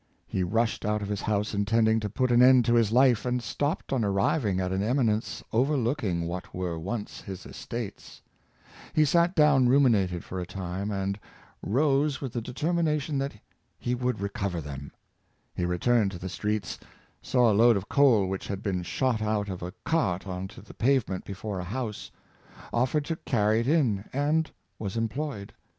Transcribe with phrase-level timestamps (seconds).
[0.25, 3.39] He rushed out of his house intending to put an end to his life, and
[3.39, 8.19] stopped on arriving at an eminence overlooking what were once his estates.
[8.93, 11.19] He sat down ruminated for a time, and
[11.63, 13.33] Mere Money snaking» 395 rose with the determination that
[13.77, 14.91] he would recover them.
[15.53, 16.79] He returned to the streets,
[17.21, 20.63] saw a load of coal which had been shot out of a cart on to
[20.63, 22.09] the pavement before a house,
[22.73, 24.49] offered to carry it in, and
[24.79, 25.53] was employed.